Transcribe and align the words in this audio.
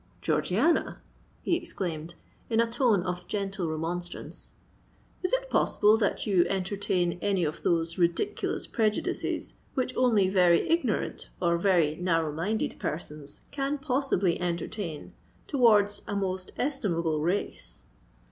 "Georgiana," 0.19 0.99
he 1.43 1.55
exclaimed, 1.55 2.15
in 2.49 2.59
a 2.59 2.65
tone 2.65 3.03
of 3.03 3.27
gentle 3.27 3.69
remonstrance, 3.69 4.53
"is 5.21 5.31
it 5.31 5.47
possible 5.47 5.95
that 5.95 6.25
you 6.25 6.43
entertain 6.49 7.19
any 7.21 7.43
of 7.43 7.61
those 7.61 7.99
ridiculous 7.99 8.65
prejudices 8.65 9.53
which 9.75 9.95
only 9.95 10.27
very 10.27 10.67
ignorant 10.67 11.29
or 11.39 11.55
very 11.55 11.97
narrow 11.97 12.31
minded 12.31 12.79
persons 12.79 13.41
can 13.51 13.77
possibly 13.77 14.39
entertain 14.41 15.13
towards 15.45 16.01
a 16.07 16.15
most 16.15 16.51
estimable 16.57 17.19
race?" 17.21 17.85